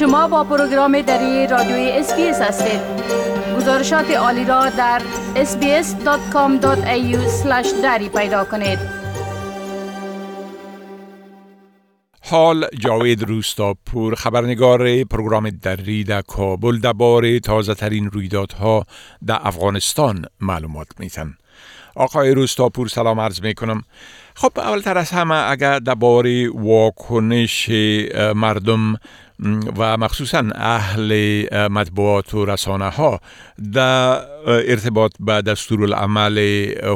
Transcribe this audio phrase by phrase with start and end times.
[0.00, 2.80] شما با پروگرام دری رادیوی SBS هستید.
[3.56, 5.02] گزارشات عالی را در
[5.34, 7.16] sbs.com.au
[7.82, 8.78] دری پیدا کنید.
[12.22, 18.84] حال جاوید روستاپور خبرنگار پروگرام دری در کابل درباره تازه ترین رویدادها
[19.26, 21.34] در افغانستان معلومات میتن
[21.96, 23.82] آقای روستاپور سلام عرض می کنم
[24.34, 27.70] خب اولتر از همه اگر درباره واکنش
[28.34, 28.96] مردم
[29.78, 31.12] و مخصوصا اهل
[31.70, 33.18] مطبوعات و رسانه ها
[33.74, 36.38] در ارتباط به دستور العمل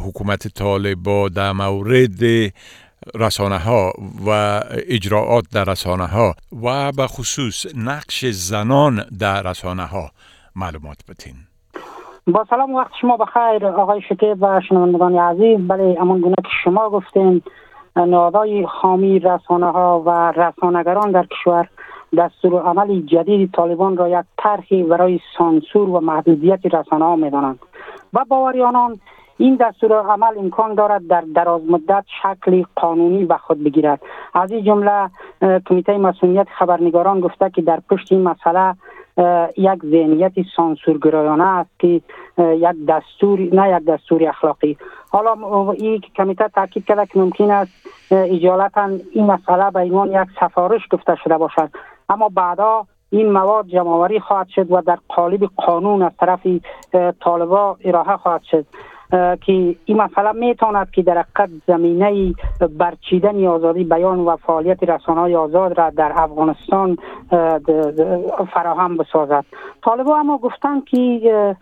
[0.02, 2.52] حکومت طالبا در مورد
[3.14, 3.92] رسانه ها
[4.26, 10.10] و اجراعات در رسانه ها و به خصوص نقش زنان در رسانه ها
[10.56, 11.34] معلومات بتین
[12.26, 15.68] با سلام وقت شما بخیر آقای شکیب و شنوندگان عزیز.
[15.68, 17.42] بله امان گونه که شما گفتین
[17.96, 21.68] نهادهای خامی رسانه ها و رسانگران در کشور
[22.14, 27.58] دستور عمل جدید طالبان را یک طرحی برای سانسور و محدودیت رسانه ها می دانند
[28.12, 29.00] و باوری آنان
[29.38, 34.00] این دستور عمل امکان دارد در دراز مدت شکلی قانونی به خود بگیرد.
[34.34, 35.10] از این جمله
[35.66, 38.74] کمیته مسئولیت خبرنگاران گفته که در پشت این مسئله
[39.56, 42.00] یک ذهنیت سانسورگرایانه است که
[42.38, 44.76] یک دستور نه یک دستور اخلاقی.
[45.08, 45.36] حالا
[45.70, 47.72] این کمیته تاکید کرده که ممکن است
[48.10, 51.70] اجالتا این مسئله به عنوان یک سفارش گفته شده باشد.
[52.08, 56.46] اما بعدا این مواد جمعوری خواهد شد و در قالب قانون از طرف
[57.20, 58.66] طالبا ارائه خواهد شد
[59.40, 62.34] که این مسئله می‌تواند که در حقیقت زمینه
[62.78, 66.96] برچیدن آزادی بیان و فعالیت رسانه های آزاد را در افغانستان
[68.52, 69.44] فراهم بسازد.
[69.84, 71.56] طالبا اما گفتند که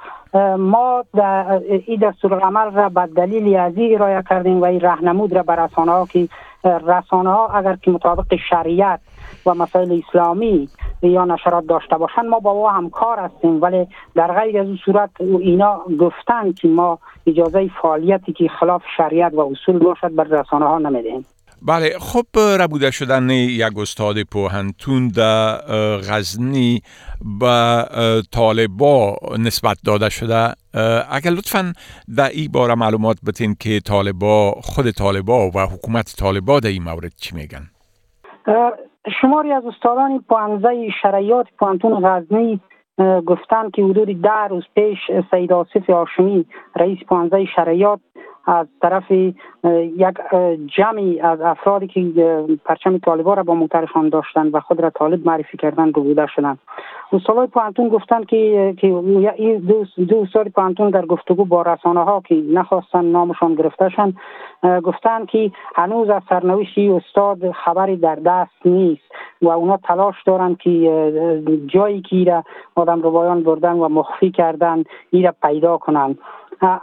[0.59, 5.43] ما در این دستور عمل را به دلیل از ارائه کردیم و این رهنمود را
[5.43, 6.29] به رسانه ها که
[6.65, 9.01] رسانه ها اگر که مطابق شریعت
[9.47, 10.69] و مسائل اسلامی
[11.03, 13.63] یا نشرات داشته باشند ما با او همکار هستیم.
[13.63, 19.35] ولی در غیر از اون صورت اینا گفتن که ما اجازه فعالیتی که خلاف شریعت
[19.35, 21.27] و اصول باشد بر رسانه ها نمی‌دهیم.
[21.67, 22.27] بله خب
[22.61, 25.57] ربوده شدن یک استاد پوهنتون در
[25.97, 26.83] غزنی
[27.41, 27.85] به
[28.33, 30.55] طالبا نسبت داده شده.
[31.11, 31.73] اگر لطفا
[32.17, 37.13] در این باره معلومات بتین که طالبا خود طالبا و حکومت طالبا در این مورد
[37.17, 37.71] چی میگن؟
[39.21, 42.61] شماری از استادان پانزه شرعیات پانتون غزنی
[43.27, 44.99] گفتند که حدود ده روز پیش
[45.31, 46.47] سید آصف هاشمی
[46.77, 48.01] رئیس پانزه شرعیات
[48.47, 50.17] از طرف یک
[50.77, 55.57] جمعی از افرادی که پرچم طالبا را با موترشان داشتند و خود را طالب معرفی
[55.57, 56.59] کردن رو بوده شدند.
[57.13, 62.35] استادای پانتون گفتند که که این دو, دو پانتون در گفتگو با رسانه ها که
[62.35, 64.15] نخواستن نامشان گرفته شن
[64.81, 69.03] گفتند که هنوز از سرنوشت استاد خبری در دست نیست
[69.43, 72.43] و اونا تلاش دارند که جایی که
[72.75, 76.19] آدم رو بایان بردن و مخفی کردن را پیدا کنند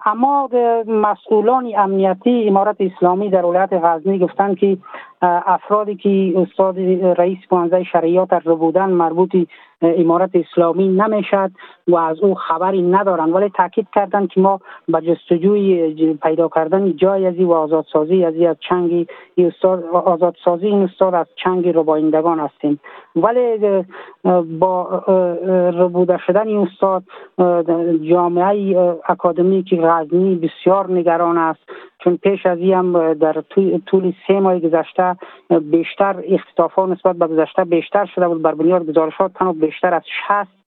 [0.05, 0.49] اما
[0.87, 4.77] مسئولان امنیتی امارت اسلامی در ولایت غزنی گفتند که
[5.21, 6.79] افرادی که استاد
[7.17, 9.35] رئیس پانزه شریعت رو بودن مربوط
[9.81, 11.51] امارت اسلامی نمی‌شد
[11.87, 17.27] و از او خبری ندارند ولی تاکید کردند که ما به جستجوی پیدا کردن جای
[17.27, 19.07] ازی و آزادسازی ازی از چنگ
[19.37, 22.79] استاد آزادسازی این استاد از چنگ ربایندگان هستیم.
[23.15, 23.83] ولی
[24.59, 25.03] با
[25.73, 27.03] ربوده شدن این استاد
[28.09, 28.77] جامعه
[29.09, 31.59] اکادمیک غزنی بسیار نگران است.
[32.03, 33.43] چون پیش از هم در
[33.85, 35.15] طول سه ماه گذشته
[35.61, 38.41] بیشتر اختطافا نسبت به گذشته بیشتر شده بود.
[38.41, 40.59] بر بنیاد گزارشات تنها بیشتر از 60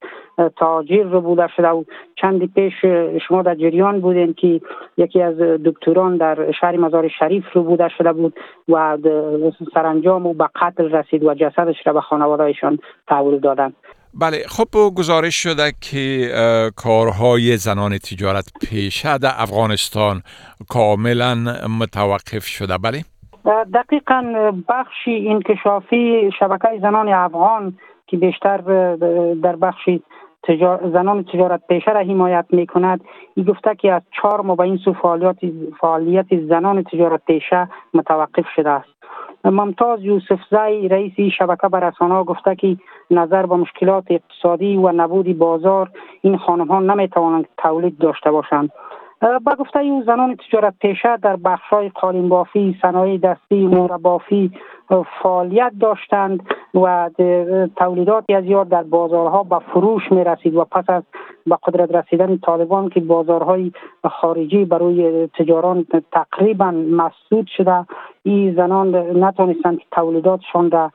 [0.55, 1.83] تاجیر رو بوده شده و
[2.15, 2.73] چندی پیش
[3.27, 4.61] شما در جریان بودین که
[4.97, 8.39] یکی از دکتران در شهر مزار شریف رو بوده شده بود
[8.69, 8.97] و
[9.73, 13.73] سرانجام و به قتل رسید و جسدش را به خانوادهشان تحویل دادن
[14.21, 16.31] بله خب گزارش شده که
[16.75, 20.21] کارهای زنان تجارت پیشه در افغانستان
[20.69, 21.35] کاملا
[21.79, 22.77] متوقف شده.
[22.77, 23.03] بله.
[23.73, 24.21] دقیقا
[24.69, 27.77] بخشی انکشافی شبکه زنان افغان
[28.07, 28.57] که بیشتر
[29.43, 30.03] در بخشی
[30.43, 30.89] تجار...
[30.93, 33.01] زنان تجارت پیشه را حمایت می کند
[33.35, 35.35] ای گفته که از چهار این سو فعالیت,
[35.81, 38.92] فعالیت زنان تجارت پیشه متوقف شده است.
[39.43, 42.77] ممتاز یوسف زی رئیس شبکه برسانه گفته که
[43.11, 45.89] نظر به مشکلات اقتصادی و نبود بازار
[46.21, 48.69] این خانم ها نمی توانند تولید داشته باشند.
[49.21, 54.51] با گفته او زنان تجارت پیشه در بخش های قالین بافی، صنایع دستی، مربافی
[55.23, 56.43] فعالیت داشتند
[56.73, 57.09] و
[57.75, 61.03] تولیدات از یاد در بازارها به فروش می رسید و پس از
[61.47, 63.71] به قدرت رسیدن طالبان که بازارهای
[64.09, 67.85] خارجی برای تجاران تقریبا مسدود شده
[68.23, 70.91] این زنان نتونستند که تولیداتشان را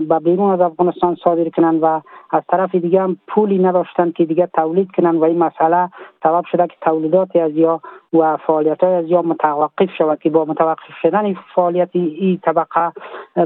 [0.00, 2.00] به بیرون از افغانستان صادر کنند و
[2.30, 5.88] از طرف دیگه هم پولی نداشتن که دیگه تولید کنن و این مسئله
[6.22, 7.80] سبب شده که تولیدات از یا
[8.12, 12.92] و فعالیت های از یا متوقف شود که با متوقف شدن فعالیت این طبقه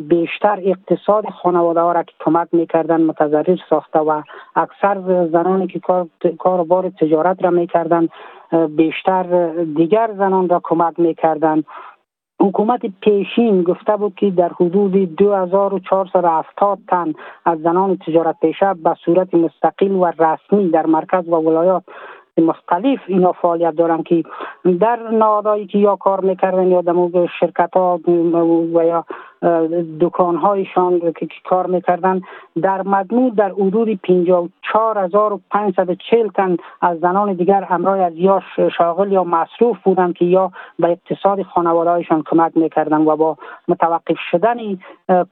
[0.00, 4.22] بیشتر اقتصاد خانواده ها را که کمک می‌کردن متضرر ساخته و
[4.56, 6.06] اکثر زنانی که کار,
[6.38, 8.08] کار بار تجارت را می‌کردن
[8.76, 11.64] بیشتر دیگر زنان را کمک می‌کردن
[12.40, 17.12] حکومت پیشین گفته بود که در حدود 2470 تن
[17.44, 21.82] از زنان تجارت پیشه به صورت مستقل و رسمی در مرکز و ولایات
[22.38, 24.22] مختلف اینا فعالیت دارن که
[24.80, 28.00] در نهادهایی که یا کار می‌کردن یا در شرکت ها
[28.74, 29.04] و یا
[30.00, 32.20] دکان هایشان که کار می‌کردن
[32.62, 38.42] در مجموع در حدود 54540 تن از زنان دیگر امرای از یا
[38.78, 43.36] شاغل یا مصروف بودند که یا به اقتصاد خانواده هایشان کمک می‌کردن و با
[43.68, 44.78] متوقف شدن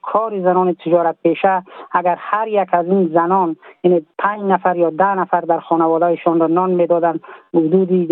[0.02, 1.62] کار زنان تجارت پیشه
[1.92, 6.40] اگر هر یک از این زنان یعنی پنج نفر یا ده نفر در خانواده هایشان
[6.40, 7.20] را نان می‌دادن
[7.54, 8.06] حدودی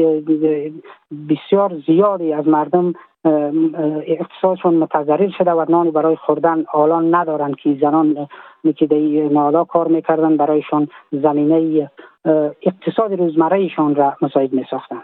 [1.28, 2.94] بسیار زیادی از مردم
[3.24, 8.28] اقتصادشون متضرر شده و نانی برای خوردن الان ندارند که زنان
[8.76, 11.90] که در کار می‌کردن برایشان زمینه
[12.62, 15.02] اقتصاد روزمره ایشان را مساعد می ساختن.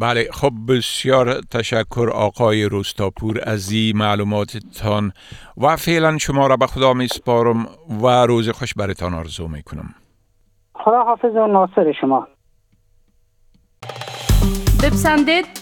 [0.00, 5.12] بله خب بسیار تشکر آقای روستاپور از این معلوماتتان
[5.56, 7.66] و فعلا شما را به خدا می سپارم
[8.02, 9.94] و روز خوش برتان آرزو می کنم
[10.74, 12.28] خدا حافظ و ناصر شما.
[14.82, 15.61] بپسندید.